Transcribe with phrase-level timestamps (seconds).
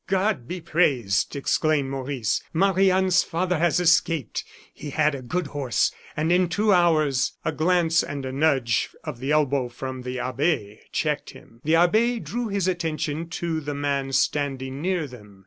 [0.07, 4.43] "God be praised!" exclaimed Maurice, "Marie Anne's father has escaped!
[4.73, 9.19] He had a good horse, and in two hours" A glance and a nudge of
[9.19, 11.61] the elbow from the abbe checked him.
[11.63, 15.39] The abbe drew his attention to the man standing near them.